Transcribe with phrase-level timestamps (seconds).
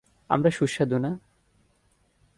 [0.29, 1.11] আমরা সুস্বাদু না।